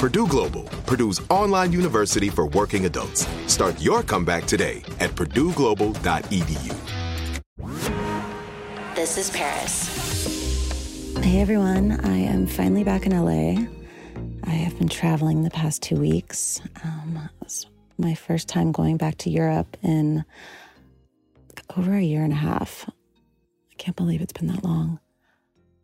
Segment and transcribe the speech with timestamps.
[0.00, 3.26] Purdue Global, Purdue's online university for working adults.
[3.46, 6.74] Start your comeback today at purdueglobal.edu.
[8.94, 11.14] This is Paris.
[11.22, 13.66] Hey everyone, I am finally back in LA.
[14.44, 16.62] I have been traveling the past two weeks.
[16.82, 17.66] Um, it was
[17.98, 20.24] my first time going back to Europe in
[21.76, 22.86] over a year and a half.
[22.88, 24.98] I can't believe it's been that long.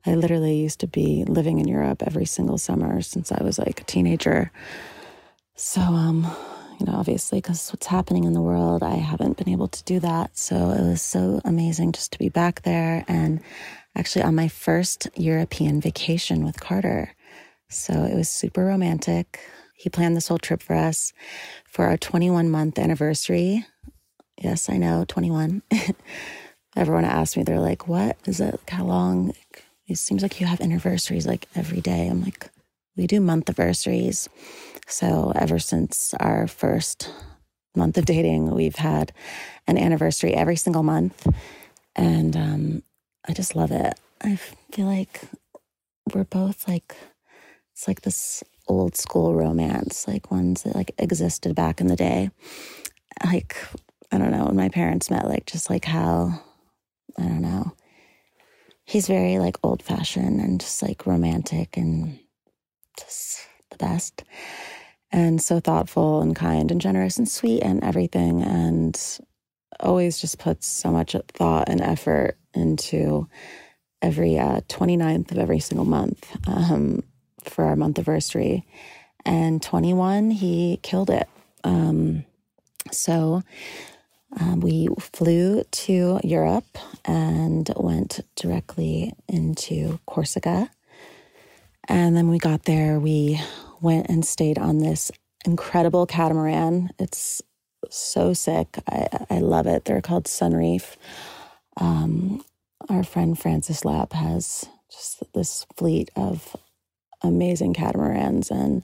[0.07, 3.81] I literally used to be living in Europe every single summer since I was like
[3.81, 4.53] a teenager.
[5.57, 6.27] So, um,
[6.79, 9.99] you know, obviously, because what's happening in the world, I haven't been able to do
[10.01, 10.37] that.
[10.37, 13.41] So it was so amazing just to be back there and
[13.97, 17.15] actually on my first European vacation with Carter.
[17.69, 19.41] So it was super romantic.
[19.77, 21.13] He planned this whole trip for us
[21.69, 23.67] for our 21 month anniversary.
[24.41, 25.63] Yes, I know, 21.
[26.77, 28.61] Everyone asked me, they're like, what is it?
[28.69, 29.33] How long?
[29.87, 32.09] It seems like you have anniversaries like every day.
[32.09, 32.51] I'm like,
[32.97, 34.29] we do month anniversaries.
[34.87, 37.11] So ever since our first
[37.75, 39.13] month of dating, we've had
[39.67, 41.27] an anniversary every single month.
[41.95, 42.83] And um,
[43.29, 43.95] I just love it.
[44.23, 45.21] I feel like
[46.13, 46.97] we're both like,
[47.73, 52.31] it's like this old school romance, like ones that like existed back in the day.
[53.25, 53.57] Like,
[54.11, 56.41] I don't know, when my parents met, like just like how,
[57.19, 57.73] I don't know,
[58.87, 62.19] he's very like old fashioned and just like romantic and
[62.99, 64.25] just the best.
[65.13, 68.99] And so thoughtful and kind and generous and sweet and everything and
[69.81, 73.29] always just puts so much thought and effort into
[74.01, 77.03] every uh, 29th of every single month um,
[77.43, 78.65] for our month anniversary
[79.25, 81.29] and 21 he killed it.
[81.65, 82.25] Um,
[82.93, 83.43] so
[84.39, 90.71] um, we flew to Europe and went directly into Corsica.
[91.89, 93.41] And then we got there, we
[93.81, 95.11] went and stayed on this
[95.45, 96.91] incredible catamaran.
[96.99, 97.43] It's
[97.91, 98.79] so sick.
[98.89, 99.85] I, I love it.
[99.85, 100.97] They're called Sunreef.
[101.77, 102.45] Um,
[102.89, 106.57] our friend Francis Lapp has just this fleet of
[107.23, 108.83] amazing catamarans, and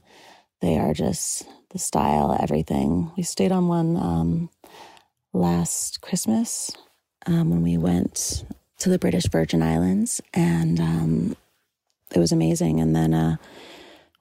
[0.61, 3.11] they are just the style, everything.
[3.17, 4.49] We stayed on one um,
[5.33, 6.71] last Christmas
[7.25, 8.45] um, when we went
[8.79, 11.35] to the British Virgin Islands, and um,
[12.13, 12.79] it was amazing.
[12.79, 13.37] And then uh,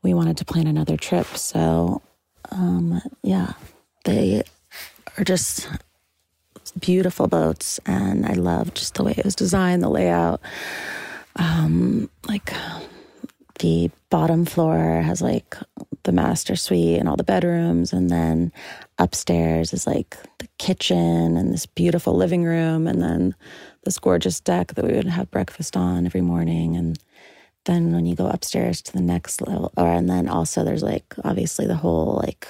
[0.02, 1.26] we wanted to plan another trip.
[1.26, 2.02] So,
[2.50, 3.52] um, yeah,
[4.04, 4.42] they
[5.18, 5.68] are just
[6.78, 10.40] beautiful boats, and I love just the way it was designed, the layout.
[11.36, 12.52] Um, like
[13.58, 15.56] the bottom floor has like
[16.04, 18.52] the master suite and all the bedrooms, and then
[18.98, 23.34] upstairs is like the kitchen and this beautiful living room, and then
[23.84, 26.76] this gorgeous deck that we would have breakfast on every morning.
[26.76, 26.98] And
[27.64, 31.14] then when you go upstairs to the next level, or and then also there's like
[31.24, 32.48] obviously the whole like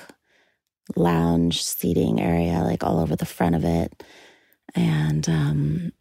[0.97, 4.03] lounge seating area, like all over the front of it.
[4.75, 5.93] And um,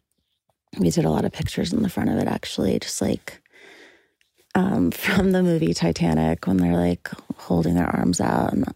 [0.78, 3.41] we did a lot of pictures in the front of it, actually, just like
[4.54, 8.52] um, from the movie Titanic when they're like holding their arms out.
[8.52, 8.66] And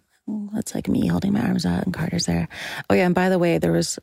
[0.54, 2.48] that's like me holding my arms out, and Carter's there.
[2.90, 3.06] Oh, yeah.
[3.06, 3.98] And by the way, there was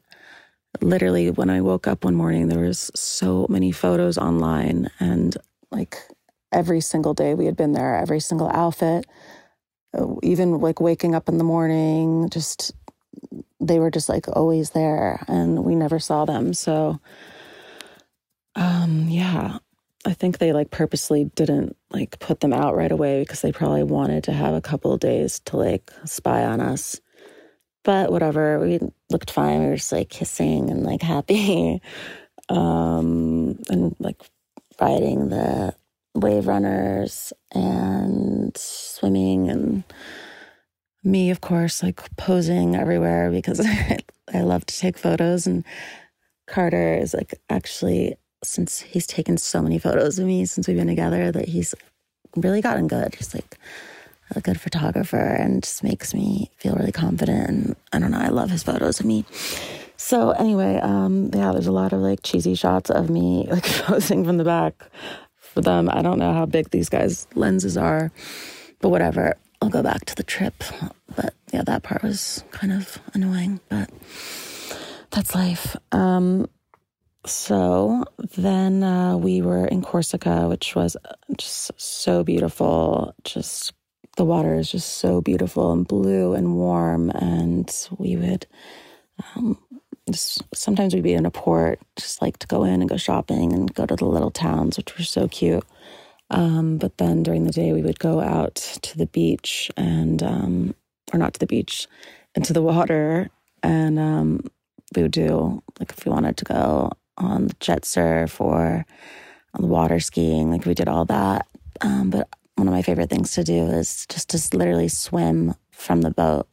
[0.82, 5.36] literally when I woke up one morning, there was so many photos online, and
[5.72, 5.98] like
[6.52, 9.06] every single day we had been there, every single outfit,
[9.98, 12.74] uh, even like waking up in the morning, just
[13.60, 16.54] they were just like always there and we never saw them.
[16.54, 17.00] So,
[18.56, 19.60] um, yeah,
[20.06, 23.84] I think they like purposely didn't like put them out right away because they probably
[23.84, 27.00] wanted to have a couple days to like spy on us.
[27.84, 28.80] But whatever, we
[29.10, 29.62] looked fine.
[29.62, 31.82] We were just like kissing and like happy.
[32.50, 34.22] um, and like
[34.80, 35.74] riding the
[36.16, 39.84] wave runners and swimming and
[41.04, 43.60] me of course like posing everywhere because
[44.34, 45.66] I love to take photos and
[46.48, 50.88] Carter is like actually since he's taken so many photos of me since we've been
[50.88, 51.74] together that he's
[52.36, 53.16] really gotten good.
[53.16, 53.58] He's like
[54.36, 58.30] a good photographer and just makes me feel really confident and I don't know, I
[58.30, 59.26] love his photos of me.
[59.98, 64.26] So anyway, um yeah, there's a lot of like cheesy shots of me like posing
[64.26, 64.90] from the back
[65.36, 65.90] for them.
[65.90, 68.12] I don't know how big these guys' lenses are,
[68.82, 69.36] but whatever.
[69.62, 70.62] I'll go back to the trip.
[71.16, 73.90] But yeah, that part was kind of annoying, but
[75.12, 75.78] that's life.
[75.94, 76.50] Um,
[77.26, 78.04] so
[78.36, 80.98] then uh, we were in Corsica, which was
[81.38, 83.14] just so beautiful.
[83.24, 83.74] Just
[84.18, 87.10] the water is just so beautiful and blue and warm.
[87.12, 88.46] And we would
[89.36, 89.58] um,
[90.12, 93.54] just sometimes we'd be in a port, just like to go in and go shopping
[93.54, 95.64] and go to the little towns, which were so cute.
[96.30, 100.76] Um, but then during the day, we would go out to the beach and, um,
[101.14, 101.88] or not to the beach,
[102.36, 103.30] into the water.
[103.62, 104.42] And um,
[104.96, 108.86] we would do, like, if we wanted to go on the jet surf or
[109.54, 111.48] on the water skiing, like, we did all that.
[111.82, 116.02] Um, but one of my favorite things to do is just to literally swim from
[116.02, 116.48] the boat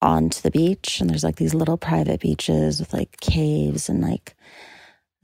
[0.00, 1.00] onto the beach.
[1.00, 4.36] And there's like these little private beaches with like caves and like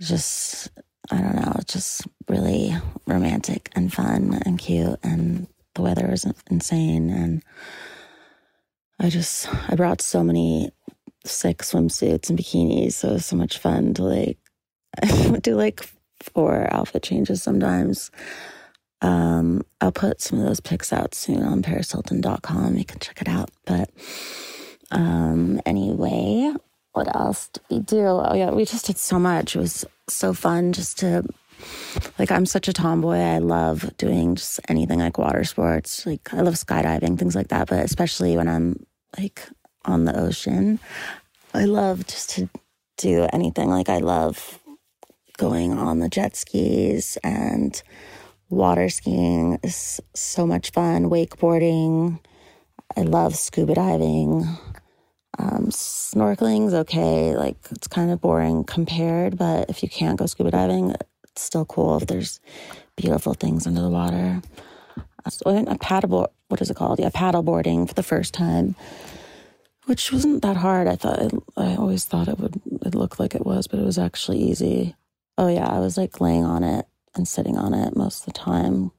[0.01, 0.71] just
[1.11, 2.75] I don't know, just really
[3.07, 4.99] romantic and fun and cute.
[5.03, 7.11] And the weather was insane.
[7.11, 7.43] And
[8.99, 10.71] I just I brought so many
[11.25, 12.95] sick swimsuits and bikinis.
[12.95, 14.39] So it was so much fun to like
[15.43, 15.89] do like
[16.21, 18.11] four outfit changes sometimes.
[19.03, 22.77] Um, I'll put some of those pics out soon on parishilton.com.
[22.77, 23.51] You can check it out.
[23.65, 23.91] But
[24.91, 26.53] um, anyway,
[26.93, 28.05] what else did we do?
[28.07, 29.57] Oh, yeah, we just did so much.
[29.57, 31.25] It was so fun just to,
[32.19, 33.17] like, I'm such a tomboy.
[33.17, 36.05] I love doing just anything like water sports.
[36.05, 37.69] Like, I love skydiving, things like that.
[37.69, 38.85] But especially when I'm
[39.19, 39.49] like
[39.87, 40.79] on the ocean,
[41.55, 42.51] I love just to
[42.99, 43.71] do anything.
[43.71, 44.59] Like, I love
[45.41, 47.83] going on the jet skis and
[48.51, 51.09] water skiing is so much fun.
[51.09, 52.21] Wakeboarding.
[52.95, 54.47] I love scuba diving.
[55.39, 57.35] Um, snorkeling's okay.
[57.35, 60.95] Like it's kind of boring compared, but if you can't go scuba diving,
[61.25, 62.39] it's still cool if there's
[62.97, 64.43] beautiful things under the water.
[65.31, 66.31] So I went a paddle.
[66.49, 67.01] What is it called?
[67.01, 68.75] Yeah, paddle boarding for the first time,
[69.87, 70.87] which wasn't that hard.
[70.87, 72.61] I thought it, I always thought it would.
[72.85, 74.97] It like it was, but it was actually easy.
[75.41, 78.39] Oh yeah, I was like laying on it and sitting on it most of the
[78.39, 78.91] time.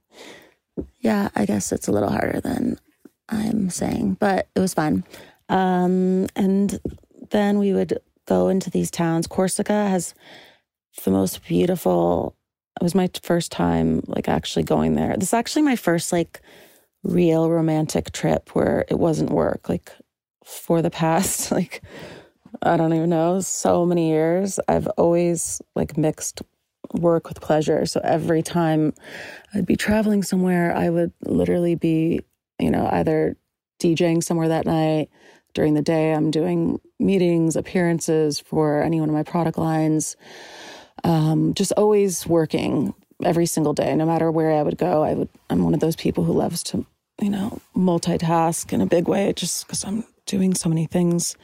[1.00, 2.80] Yeah, I guess it's a little harder than
[3.30, 5.04] I'm saying, but it was fun.
[5.50, 6.80] Um, and
[7.30, 9.28] then we would go into these towns.
[9.28, 10.16] Corsica has
[11.04, 12.36] the most beautiful.
[12.80, 15.16] It was my first time, like actually going there.
[15.16, 16.42] This is actually my first like
[17.04, 19.70] real romantic trip where it wasn't work.
[19.70, 19.92] Like
[20.44, 21.84] for the past, like
[22.62, 26.42] I don't even know, so many years, I've always like mixed
[26.94, 27.86] work with pleasure.
[27.86, 28.94] So every time
[29.54, 32.22] I'd be traveling somewhere, I would literally be,
[32.60, 33.38] you know, either
[33.80, 35.10] DJing somewhere that night
[35.54, 40.16] during the day, I'm doing meetings, appearances for any one of my product lines.
[41.04, 42.94] Um, just always working
[43.24, 45.04] every single day, no matter where I would go.
[45.04, 45.30] I would.
[45.50, 46.86] I'm one of those people who loves to,
[47.22, 51.36] you know, multitask in a big way, just because I'm doing so many things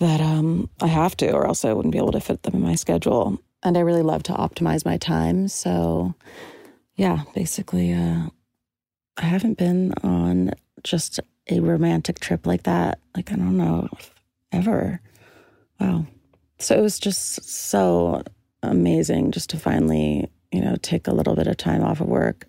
[0.00, 2.62] that um, I have to, or else I wouldn't be able to fit them in
[2.62, 3.40] my schedule.
[3.62, 5.48] And I really love to optimize my time.
[5.48, 6.14] So,
[6.96, 8.28] yeah, basically, uh,
[9.16, 10.50] I haven't been on
[10.82, 12.98] just a romantic trip like that.
[13.16, 13.88] Like, I don't know,
[14.52, 15.00] ever.
[15.80, 16.06] Wow.
[16.58, 18.22] So it was just so
[18.62, 22.46] amazing just to finally, you know, take a little bit of time off of work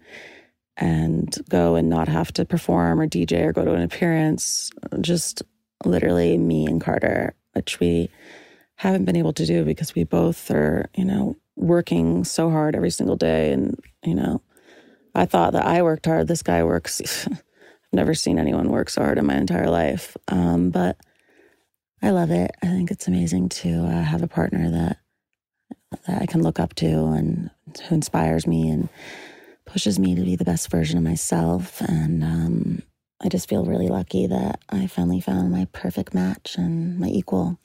[0.77, 4.71] and go and not have to perform or DJ or go to an appearance.
[5.01, 5.43] Just
[5.85, 8.09] literally me and Carter, which we
[8.75, 12.89] haven't been able to do because we both are, you know, working so hard every
[12.89, 13.51] single day.
[13.51, 14.41] And, you know,
[15.13, 16.27] I thought that I worked hard.
[16.27, 17.27] This guy works.
[17.27, 17.43] I've
[17.93, 20.17] never seen anyone work so hard in my entire life.
[20.27, 20.97] Um, but
[22.01, 22.51] I love it.
[22.61, 24.97] I think it's amazing to uh, have a partner that
[26.07, 27.49] that I can look up to and
[27.87, 28.89] who inspires me and
[29.65, 31.81] pushes me to be the best version of myself.
[31.81, 32.81] And um,
[33.21, 37.59] I just feel really lucky that I finally found my perfect match and my equal.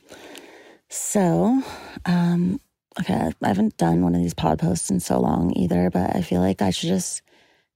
[0.88, 1.62] So,
[2.06, 2.60] um,
[3.00, 6.22] okay, I haven't done one of these pod posts in so long either, but I
[6.22, 7.22] feel like I should just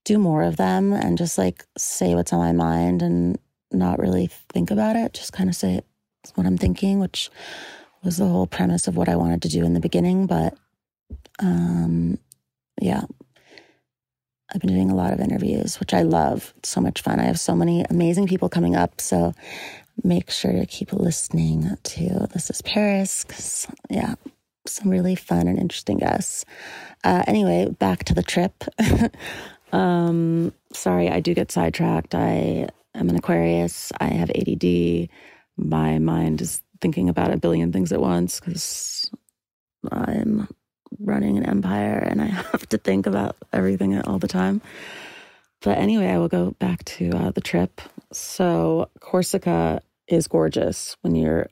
[0.04, 3.38] do more of them and just like say what's on my mind and
[3.72, 5.14] not really think about it.
[5.14, 5.80] Just kind of say
[6.34, 7.30] what I'm thinking, which
[8.02, 10.26] was the whole premise of what I wanted to do in the beginning.
[10.26, 10.56] But
[11.38, 12.18] um,
[12.80, 13.02] yeah,
[14.54, 16.54] I've been doing a lot of interviews, which I love.
[16.58, 17.18] It's so much fun.
[17.18, 19.00] I have so many amazing people coming up.
[19.00, 19.34] So
[20.04, 24.14] make sure to keep listening to This is Paris because, yeah,
[24.66, 26.44] some really fun and interesting guests.
[27.02, 28.64] Uh, anyway, back to the trip.
[29.72, 32.14] um, sorry, I do get sidetracked.
[32.14, 33.90] I am an Aquarius.
[34.00, 35.08] I have ADD.
[35.56, 39.10] My mind is thinking about a billion things at once because
[39.90, 40.48] I'm
[40.98, 44.60] running an empire and I have to think about everything all the time.
[45.62, 47.80] But anyway, I will go back to uh, the trip.
[48.12, 51.48] So, Corsica is gorgeous when you're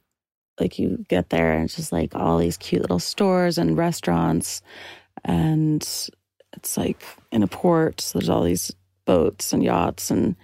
[0.61, 4.61] like, you get there and it's just like all these cute little stores and restaurants.
[5.25, 5.83] And
[6.53, 8.03] it's like in a port.
[8.03, 8.71] So, there's all these
[9.07, 10.11] boats and yachts.
[10.11, 10.37] And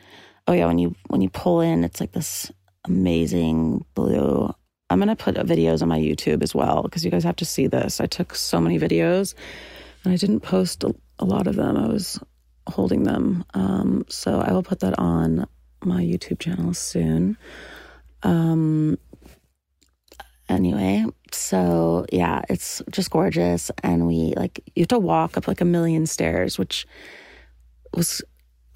[0.47, 2.51] oh, yeah, when you, when you pull in, it's like this
[2.87, 4.51] amazing blue
[4.91, 7.45] I'm going to put videos on my YouTube as well because you guys have to
[7.45, 8.01] see this.
[8.01, 9.35] I took so many videos
[10.05, 11.77] and I didn't post a, lot of them.
[11.77, 12.19] I was
[12.69, 13.45] holding them.
[13.55, 15.47] Um, so I will put that on
[15.85, 17.37] my YouTube channel soon.
[18.23, 18.99] Um,
[20.49, 23.71] anyway, so yeah, it's just gorgeous.
[23.83, 26.87] And we like, you have to walk up like a million stairs, which
[27.93, 28.23] was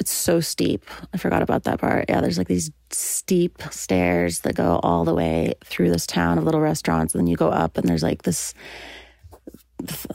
[0.02, 0.84] it's so steep.
[1.14, 2.06] I forgot about that part.
[2.08, 6.44] Yeah, there's like these steep stairs that go all the way through this town of
[6.44, 7.14] little restaurants.
[7.14, 8.52] And then you go up and there's like this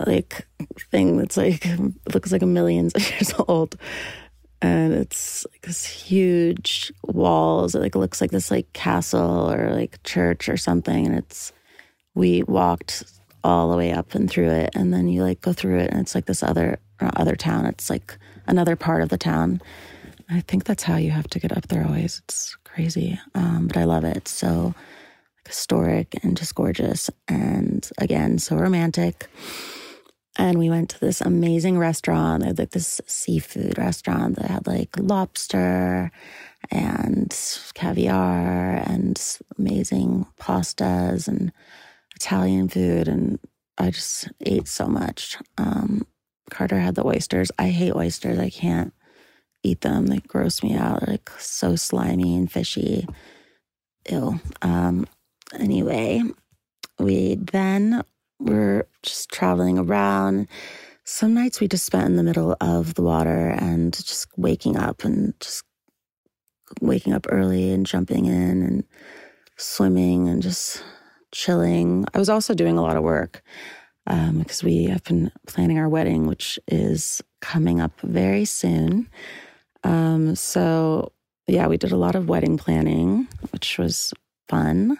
[0.05, 0.45] like
[0.91, 1.65] thing that's like
[2.13, 3.77] looks like a millions of years old.
[4.61, 7.73] And it's like this huge walls.
[7.73, 11.05] It like looks like this like castle or like church or something.
[11.05, 11.53] And it's
[12.13, 13.05] we walked
[13.41, 14.71] all the way up and through it.
[14.75, 17.65] And then you like go through it and it's like this other other town.
[17.65, 19.61] It's like another part of the town.
[20.29, 22.21] I think that's how you have to get up there always.
[22.25, 23.19] It's crazy.
[23.33, 24.27] Um, but I love it.
[24.27, 24.73] So
[25.47, 27.09] historic and just gorgeous.
[27.27, 29.27] And again, so romantic.
[30.37, 32.43] And we went to this amazing restaurant.
[32.43, 36.11] They had like this seafood restaurant that had like lobster
[36.69, 37.35] and
[37.73, 39.19] caviar and
[39.57, 41.51] amazing pastas and
[42.15, 43.07] Italian food.
[43.07, 43.39] And
[43.77, 45.37] I just ate so much.
[45.57, 46.05] Um,
[46.49, 47.51] Carter had the oysters.
[47.59, 48.39] I hate oysters.
[48.39, 48.93] I can't
[49.63, 50.07] eat them.
[50.07, 51.01] They gross me out.
[51.01, 53.07] They're like so slimy and fishy.
[54.09, 54.39] Ew.
[54.61, 55.07] Um,
[55.59, 56.21] anyway,
[56.99, 58.03] we then
[58.39, 60.47] were just traveling around.
[61.05, 65.03] Some nights we just spent in the middle of the water and just waking up
[65.03, 65.63] and just
[66.81, 68.83] waking up early and jumping in and
[69.57, 70.83] swimming and just
[71.31, 72.05] chilling.
[72.13, 73.41] I was also doing a lot of work
[74.07, 79.09] um, because we have been planning our wedding, which is coming up very soon.
[79.83, 81.11] Um, so,
[81.45, 84.13] yeah, we did a lot of wedding planning, which was
[84.47, 84.97] fun.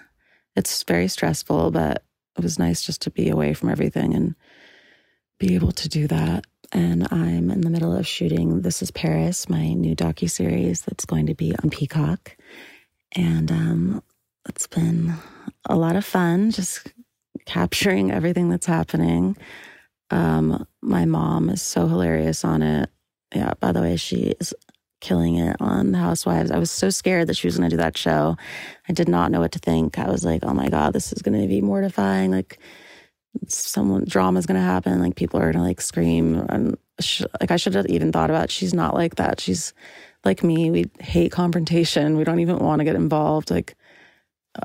[0.55, 2.03] It's very stressful, but
[2.37, 4.35] it was nice just to be away from everything and
[5.39, 6.45] be able to do that.
[6.73, 11.05] And I'm in the middle of shooting This is Paris, my new docu series that's
[11.05, 12.35] going to be on Peacock.
[13.15, 14.03] And um,
[14.49, 15.13] it's been
[15.65, 16.91] a lot of fun just
[17.48, 19.36] capturing everything that's happening.
[20.12, 22.89] Um, my mom is so hilarious on it.
[23.34, 24.54] Yeah, by the way, she is
[25.00, 26.51] killing it on the Housewives.
[26.51, 28.38] I was so scared that she was going to do that show.
[28.88, 29.98] I did not know what to think.
[29.98, 32.32] I was like, oh my God, this is going to be mortifying.
[32.32, 32.60] Like,
[33.48, 35.00] someone drama is going to happen.
[35.00, 36.46] Like, people are going to like scream.
[36.50, 36.77] And
[37.39, 38.51] like, I should have even thought about it.
[38.51, 39.39] she's not like that.
[39.39, 39.74] She's
[40.25, 40.72] like me.
[40.72, 42.18] We hate confrontation.
[42.18, 43.51] We don't even want to get involved.
[43.51, 43.75] Like,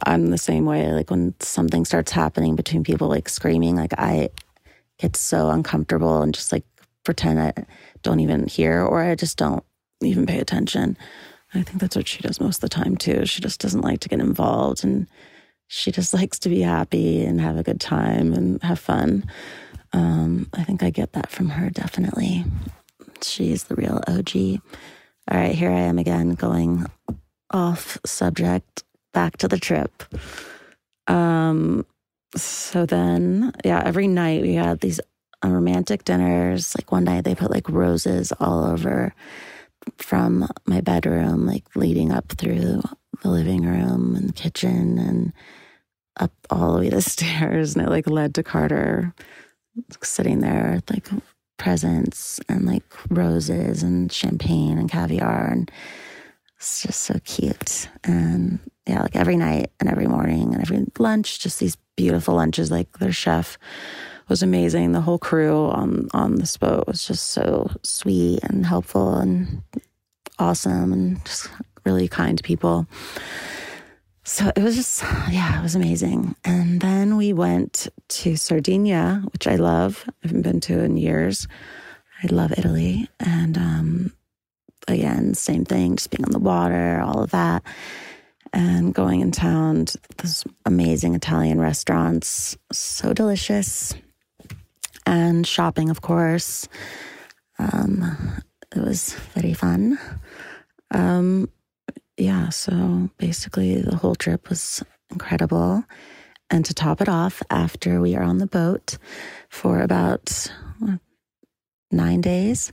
[0.06, 0.92] I'm the same way.
[0.92, 4.30] Like when something starts happening between people, like screaming, like I
[4.99, 6.64] get so uncomfortable and just like
[7.04, 7.52] pretend I
[8.02, 9.64] don't even hear or I just don't
[10.02, 10.96] even pay attention.
[11.54, 13.26] I think that's what she does most of the time too.
[13.26, 15.06] She just doesn't like to get involved and
[15.68, 19.25] she just likes to be happy and have a good time and have fun.
[19.92, 22.44] Um, I think I get that from her definitely.
[23.22, 24.61] She's the real OG.
[25.30, 26.87] All right, here I am again going
[27.50, 28.82] off subject,
[29.12, 30.02] back to the trip.
[31.07, 31.87] Um,
[32.37, 35.00] so then, yeah, every night we had these
[35.45, 36.75] romantic dinners.
[36.78, 39.14] Like one night they put like roses all over
[39.99, 42.83] from my bedroom, like leading up through
[43.23, 45.33] the living room and the kitchen and
[46.19, 47.75] up all the way to the stairs.
[47.75, 49.14] And it like led to Carter
[50.02, 51.09] sitting there with like
[51.59, 55.49] presents and like roses and champagne and caviar.
[55.50, 55.71] And
[56.62, 57.88] it's just so cute.
[58.04, 62.71] And yeah, like every night and every morning and every lunch, just these beautiful lunches.
[62.71, 63.59] Like their chef
[64.28, 64.92] was amazing.
[64.92, 69.62] The whole crew on on this boat was just so sweet and helpful and
[70.38, 71.50] awesome and just
[71.85, 72.87] really kind people.
[74.23, 75.02] So it was just,
[75.33, 76.37] yeah, it was amazing.
[76.45, 80.04] And then we went to Sardinia, which I love.
[80.09, 81.49] I haven't been to in years.
[82.23, 83.09] I love Italy.
[83.19, 84.12] And um,
[84.89, 87.62] again, same thing, just being on the water, all of that.
[88.53, 93.95] And going in town to this amazing Italian restaurants, so delicious.
[95.07, 96.69] And shopping, of course.
[97.59, 98.43] Um,
[98.75, 99.99] it was very fun.
[100.91, 101.49] Um,
[102.17, 105.85] yeah, so basically the whole trip was incredible.
[106.51, 108.99] And to top it off, after we are on the boat
[109.49, 110.53] for about
[111.91, 112.73] nine days,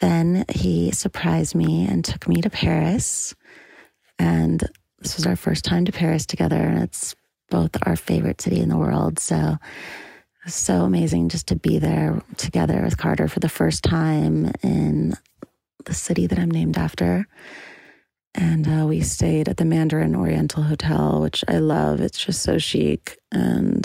[0.00, 3.34] then he surprised me and took me to Paris.
[4.18, 4.62] And
[5.00, 6.56] this was our first time to Paris together.
[6.56, 7.14] And it's
[7.50, 9.18] both our favorite city in the world.
[9.18, 13.84] So it was so amazing just to be there together with Carter for the first
[13.84, 15.14] time in
[15.84, 17.26] the city that I'm named after.
[18.34, 22.00] And uh, we stayed at the Mandarin Oriental Hotel, which I love.
[22.00, 23.78] It's just so chic and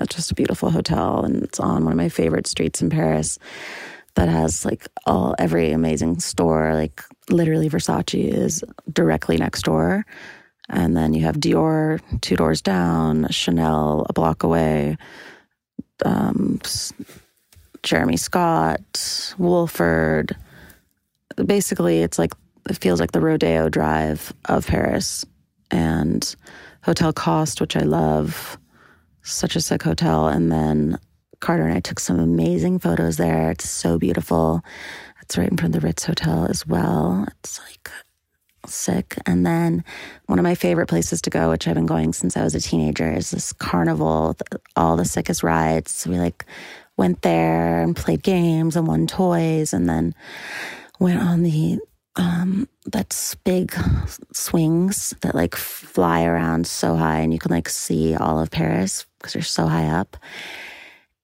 [0.00, 1.24] it's just a beautiful hotel.
[1.24, 3.38] And it's on one of my favorite streets in Paris
[4.14, 6.74] that has like all every amazing store.
[6.74, 10.04] Like literally, Versace is directly next door.
[10.70, 14.96] And then you have Dior two doors down, Chanel a block away,
[16.04, 16.60] um,
[17.82, 20.34] Jeremy Scott, Wolford.
[21.44, 22.32] Basically, it's like
[22.70, 25.26] it feels like the Rodeo Drive of Paris
[25.70, 26.34] and
[26.82, 28.58] Hotel Costes, which I love.
[29.22, 30.28] Such a sick hotel.
[30.28, 30.98] And then
[31.44, 33.50] Carter and I took some amazing photos there.
[33.50, 34.64] It's so beautiful.
[35.20, 37.26] It's right in front of the Ritz Hotel as well.
[37.40, 37.90] It's like
[38.66, 39.18] sick.
[39.26, 39.84] And then
[40.24, 42.60] one of my favorite places to go, which I've been going since I was a
[42.62, 44.34] teenager, is this carnival,
[44.74, 45.90] all the sickest rides.
[45.90, 46.46] So we like
[46.96, 50.14] went there and played games and won toys and then
[50.98, 51.78] went on the
[52.16, 53.74] um, that's big
[54.32, 59.04] swings that like fly around so high and you can like see all of Paris
[59.18, 60.16] because you're so high up.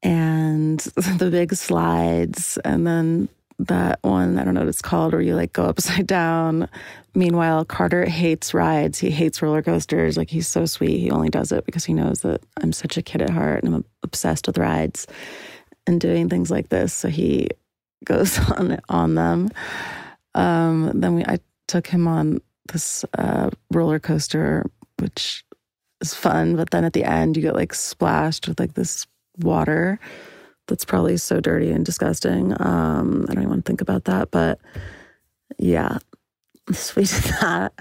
[0.03, 0.79] And
[1.19, 3.29] the big slides and then
[3.67, 6.69] that one, I don't know what it's called, where you like go upside down.
[7.15, 8.99] Meanwhile, Carter hates rides.
[8.99, 10.17] He hates roller coasters.
[10.17, 10.99] Like he's so sweet.
[10.99, 13.75] He only does it because he knows that I'm such a kid at heart and
[13.75, 15.07] I'm obsessed with rides
[15.87, 16.95] and doing things like this.
[16.95, 17.49] So he
[18.05, 19.51] goes on on them.
[20.35, 22.41] Um, then we I took him on
[22.73, 24.65] this uh, roller coaster,
[24.99, 25.45] which
[26.01, 26.57] is fun.
[26.57, 29.07] But then at the end, you get like splashed with like this
[29.45, 29.99] water
[30.71, 32.53] that's probably so dirty and disgusting.
[32.61, 34.31] Um, I don't even want to think about that.
[34.31, 34.61] But
[35.59, 35.99] yeah,
[36.73, 37.73] so we did that,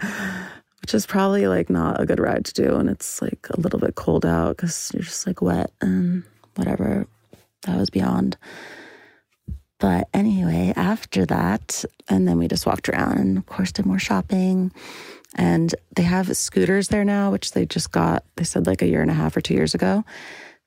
[0.82, 2.76] which is probably like not a good ride to do.
[2.76, 6.24] And it's like a little bit cold out because you're just like wet and
[6.56, 7.08] whatever.
[7.64, 8.38] That was beyond.
[9.80, 14.00] But anyway, after that, and then we just walked around and, of course, did more
[14.00, 14.74] shopping.
[15.36, 19.02] And they have scooters there now, which they just got, they said like a year
[19.02, 20.04] and a half or two years ago.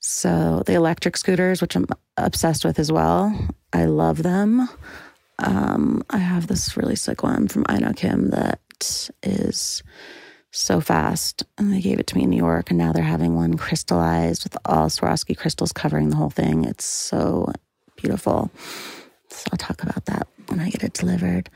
[0.02, 1.86] So the electric scooters, which I'm
[2.16, 3.34] obsessed with as well.
[3.72, 4.68] I love them.
[5.38, 8.60] Um, I have this really sick one from Inokim that
[9.22, 9.82] is
[10.50, 11.44] so fast.
[11.56, 14.44] And they gave it to me in New York, and now they're having one crystallized
[14.44, 16.64] with all Swarovski crystals covering the whole thing.
[16.64, 17.52] It's so
[17.96, 18.50] beautiful.
[19.30, 21.48] So I'll talk about that when I get it delivered.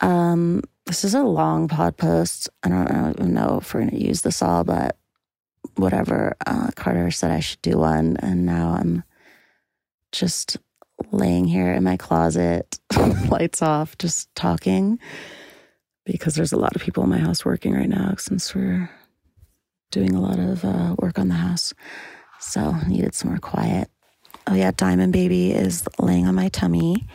[0.00, 2.50] Um, this is a long pod post.
[2.62, 4.96] I don't even know if we're going to use this all, but
[5.76, 6.36] whatever.
[6.46, 8.16] Uh, Carter said I should do one.
[8.20, 9.04] And now I'm
[10.12, 10.56] just
[11.10, 12.78] laying here in my closet,
[13.28, 14.98] lights off, just talking
[16.06, 18.90] because there's a lot of people in my house working right now since we're
[19.90, 21.72] doing a lot of uh, work on the house.
[22.40, 23.88] So needed some more quiet
[24.46, 27.06] oh yeah, Diamond Baby is laying on my tummy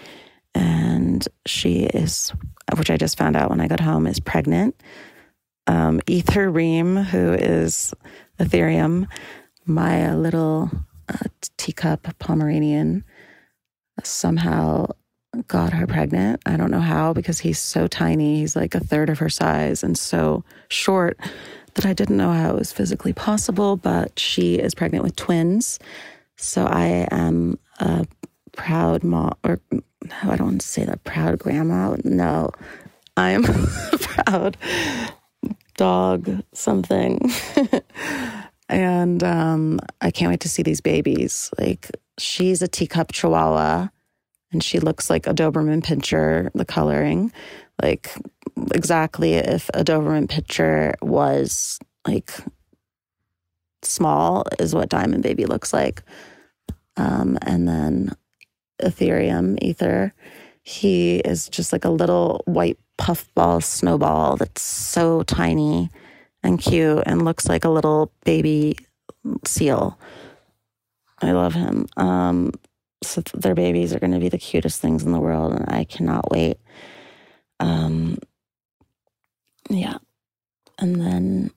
[0.56, 2.34] and she is,
[2.76, 4.82] which I just found out when I got home, is pregnant.
[5.70, 7.94] Um, Ether Reem, who is
[8.40, 9.08] Ethereum,
[9.68, 10.72] my little
[11.08, 13.04] a teacup Pomeranian,
[14.04, 14.88] somehow
[15.48, 16.42] got her pregnant.
[16.48, 18.40] I don't know how because he's so tiny.
[18.40, 21.20] He's like a third of her size and so short
[21.76, 23.76] that I didn't know how it was physically possible.
[23.76, 25.78] But she is pregnant with twins.
[26.36, 28.08] So I am a
[28.54, 29.82] proud mom, or no,
[30.24, 31.96] I don't want to say that proud grandma.
[32.04, 32.50] No,
[33.16, 33.44] I am
[33.92, 34.58] proud
[35.80, 37.32] dog something.
[38.70, 41.50] and um, I can't wait to see these babies.
[41.58, 43.88] Like, she's a teacup chihuahua
[44.52, 47.32] and she looks like a Doberman Pinscher, the coloring,
[47.82, 48.12] like
[48.74, 52.34] exactly if a Doberman Pinscher was like
[53.82, 56.04] small is what Diamond Baby looks like.
[56.98, 58.12] Um, and then
[58.82, 60.14] Ethereum Ether,
[60.62, 65.90] he is just like a little white puffball snowball that's so tiny
[66.44, 68.78] and cute and looks like a little baby
[69.46, 69.98] seal.
[71.22, 71.88] I love him.
[71.98, 72.52] Um,
[73.02, 75.86] so their babies are going to be the cutest things in the world, and I
[75.86, 76.58] cannot wait.
[77.60, 78.18] Um,
[79.70, 79.98] yeah,
[80.78, 81.52] and then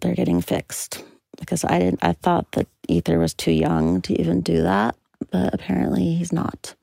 [0.00, 1.04] they're getting fixed
[1.38, 2.02] because I didn't.
[2.02, 4.96] I thought that Ether was too young to even do that,
[5.30, 6.74] but apparently he's not.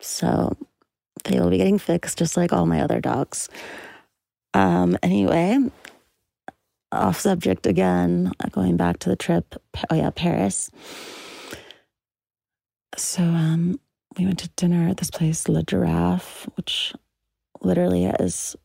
[0.00, 0.56] So
[1.24, 3.48] they will be getting fixed, just like all my other dogs.
[4.54, 5.58] Um, anyway,
[6.90, 9.54] off subject again, going back to the trip.
[9.90, 10.70] Oh yeah, Paris.
[12.96, 13.80] So um,
[14.18, 16.92] we went to dinner at this place, La Girafe, which
[17.62, 18.56] literally is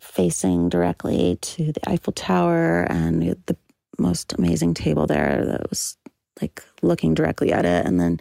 [0.00, 3.56] facing directly to the Eiffel Tower and the
[3.98, 5.96] most amazing table there that was
[6.40, 7.84] like looking directly at it.
[7.84, 8.20] And then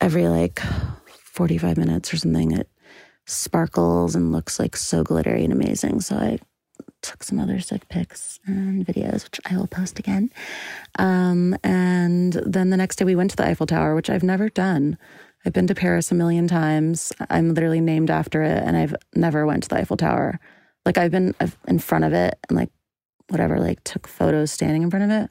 [0.00, 0.60] every like
[1.22, 2.68] 45 minutes or something, it
[3.30, 6.00] sparkles and looks like so glittery and amazing.
[6.00, 6.38] So I
[7.02, 10.30] took some other sick pics and videos, which I will post again.
[10.98, 14.48] Um, and then the next day we went to the Eiffel Tower, which I've never
[14.48, 14.98] done.
[15.44, 17.12] I've been to Paris a million times.
[17.30, 20.38] I'm literally named after it, and I've never went to the Eiffel Tower.
[20.84, 21.34] Like I've been
[21.66, 22.70] in front of it and like
[23.28, 25.30] whatever, like took photos standing in front of it,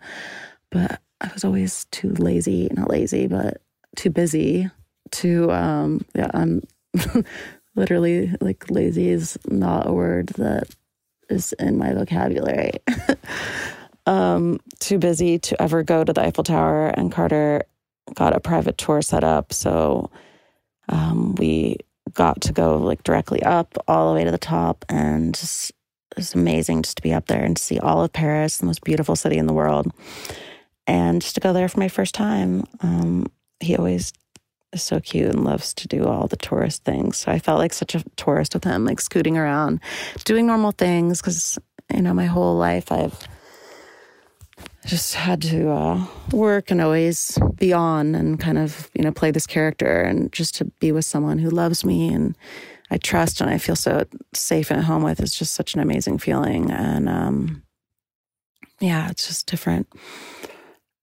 [0.71, 3.61] but I was always too lazy, not lazy, but
[3.95, 4.69] too busy
[5.11, 6.61] to um yeah, I'm
[7.75, 10.69] literally like lazy is not a word that
[11.29, 12.71] is in my vocabulary.
[14.05, 17.63] um, too busy to ever go to the Eiffel Tower, and Carter
[18.15, 19.53] got a private tour set up.
[19.53, 20.09] So
[20.89, 21.77] um, we
[22.13, 25.71] got to go like directly up all the way to the top, and just
[26.17, 29.15] it's amazing just to be up there and see all of Paris, the most beautiful
[29.15, 29.91] city in the world,
[30.87, 32.65] and just to go there for my first time.
[32.81, 33.27] Um,
[33.59, 34.11] he always
[34.73, 37.17] is so cute and loves to do all the tourist things.
[37.17, 39.79] So I felt like such a tourist with him, like scooting around,
[40.25, 41.21] doing normal things.
[41.21, 41.57] Because,
[41.93, 43.27] you know, my whole life I've
[44.85, 49.31] just had to uh, work and always be on and kind of, you know, play
[49.31, 52.35] this character and just to be with someone who loves me and
[52.91, 55.79] I trust and I feel so safe and at home with is just such an
[55.79, 56.71] amazing feeling.
[56.71, 57.63] And um,
[58.79, 59.87] yeah, it's just different.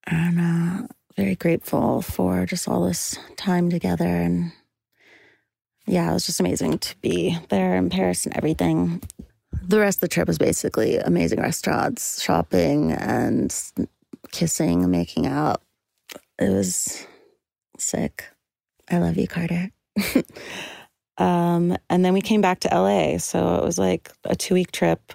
[0.07, 4.05] And uh, very grateful for just all this time together.
[4.05, 4.53] And
[5.87, 9.03] yeah, it was just amazing to be there in Paris and everything.
[9.63, 13.55] The rest of the trip was basically amazing restaurants, shopping, and
[14.31, 15.63] kissing making out.
[16.39, 17.07] It was
[17.79, 18.25] sick.
[18.91, 19.71] I love you, Carter.
[21.19, 23.19] um, and then we came back to LA.
[23.19, 25.13] So it was like a two week trip.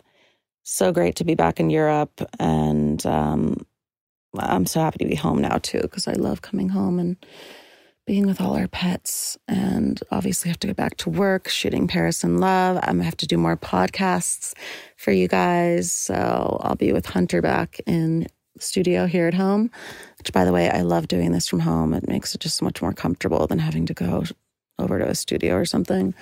[0.64, 2.22] So great to be back in Europe.
[2.40, 3.66] And um,
[4.38, 7.18] I'm so happy to be home now too because I love coming home and
[8.08, 9.38] being with all our pets.
[9.48, 12.78] And obviously, have to get back to work, shooting Paris in Love.
[12.84, 14.54] I'm gonna have to do more podcasts
[14.98, 15.92] for you guys.
[15.92, 19.70] So I'll be with Hunter back in the studio here at home.
[20.18, 21.94] Which, by the way, I love doing this from home.
[21.94, 24.24] It makes it just much more comfortable than having to go
[24.80, 26.14] over to a studio or something.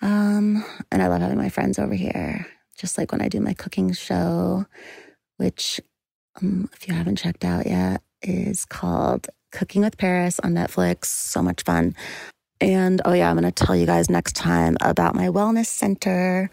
[0.00, 2.46] Um, and I love having my friends over here,
[2.76, 4.66] just like when I do my cooking show,
[5.36, 5.80] which
[6.40, 11.06] um, if you haven't checked out yet, is called Cooking with Paris on Netflix.
[11.06, 11.94] So much fun.
[12.60, 16.48] And oh, yeah, I'm going to tell you guys next time about my wellness center.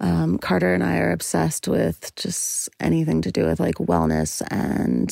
[0.00, 5.10] Um, Carter and I are obsessed with just anything to do with like wellness and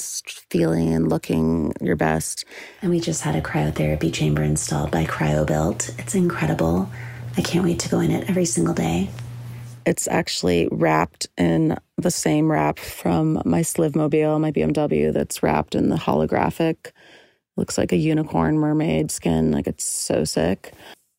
[0.51, 2.45] feeling and looking your best.
[2.83, 5.99] And we just had a cryotherapy chamber installed by CryoBuilt.
[5.99, 6.91] It's incredible.
[7.39, 9.09] I can't wait to go in it every single day.
[9.87, 15.89] It's actually wrapped in the same wrap from my Slivmobile, my BMW, that's wrapped in
[15.91, 16.93] the holographic.
[17.57, 19.53] Looks like a unicorn mermaid skin.
[19.53, 20.73] Like it's so sick.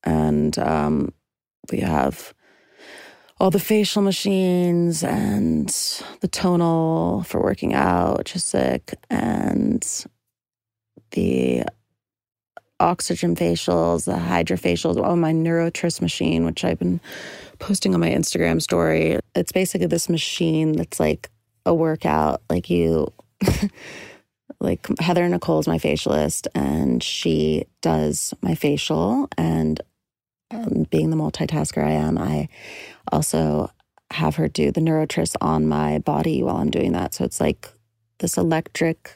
[0.03, 1.13] And um,
[1.71, 2.33] we have
[3.39, 5.69] all the facial machines and
[6.21, 8.95] the tonal for working out, which is sick.
[9.09, 9.85] And
[11.11, 11.63] the
[12.79, 16.99] oxygen facials, the hydrofacials, oh, my NeuroTris machine, which I've been
[17.59, 19.19] posting on my Instagram story.
[19.35, 21.29] It's basically this machine that's like
[21.65, 22.41] a workout.
[22.49, 23.11] Like you,
[24.59, 29.27] like Heather Nicole is my facialist, and she does my facial.
[29.37, 29.81] And
[30.51, 32.47] um, being the multitasker I am, I
[33.11, 33.69] also
[34.11, 37.13] have her do the NeuroTris on my body while I'm doing that.
[37.13, 37.67] So it's like
[38.19, 39.15] this electric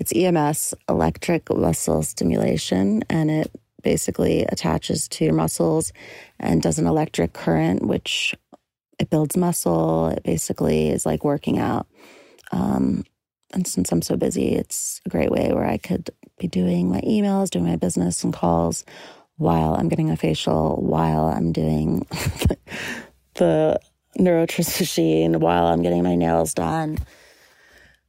[0.00, 5.92] it's EMS, electric muscle stimulation, and it basically attaches to your muscles
[6.38, 8.34] and does an electric current, which
[8.98, 10.08] it builds muscle.
[10.08, 11.86] It basically is like working out.
[12.52, 13.04] Um,
[13.52, 17.00] and since I'm so busy, it's a great way where I could be doing my
[17.00, 18.84] emails, doing my business and calls
[19.36, 22.06] while I'm getting a facial, while I'm doing
[23.34, 23.80] the
[24.18, 26.98] NeuroTris machine, while I'm getting my nails done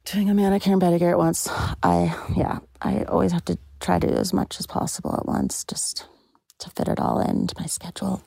[0.04, 1.48] doing a manicure and pedicure at once.
[1.82, 5.64] I, yeah, I always have to try to do as much as possible at once
[5.64, 6.06] just
[6.60, 8.22] to fit it all into my schedule.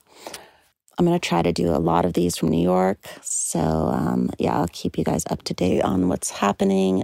[0.97, 2.99] I'm going to try to do a lot of these from New York.
[3.21, 7.03] So, um, yeah, I'll keep you guys up to date on what's happening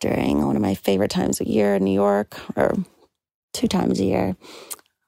[0.00, 2.74] during one of my favorite times of year in New York, or
[3.52, 4.36] two times a year.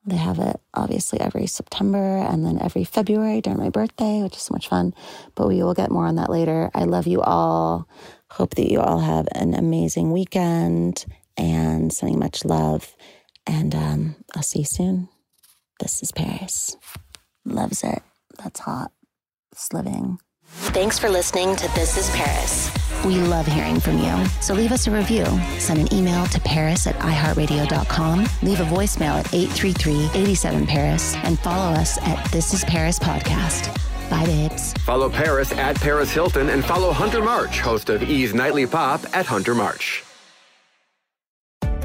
[0.07, 4.43] They have it obviously every September and then every February during my birthday, which is
[4.43, 4.95] so much fun.
[5.35, 6.71] But we will get more on that later.
[6.75, 7.89] I love you all.
[8.31, 11.07] Hope that you all have an amazing weekend
[11.37, 12.95] and sending much love.
[13.47, 15.09] And um, I'll see you soon.
[15.81, 16.77] This is Paris.
[17.45, 18.03] Loves it.
[18.43, 18.91] That's hot.
[19.53, 20.19] It's living.
[20.47, 22.71] Thanks for listening to This is Paris.
[23.05, 24.25] We love hearing from you.
[24.41, 25.25] So leave us a review.
[25.59, 28.27] Send an email to paris at iheartradio.com.
[28.43, 31.17] Leave a voicemail at 833-87-PARIS.
[31.17, 33.75] And follow us at This is Paris Podcast.
[34.11, 34.73] Bye, babes.
[34.85, 39.27] Follow Paris at Paris Hilton and follow Hunter March, host of E's Nightly Pop at
[39.27, 40.05] Hunter March.